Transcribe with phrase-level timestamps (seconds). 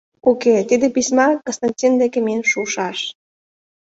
[0.29, 2.99] Уке, тиде письма Константин деке миен шушаш.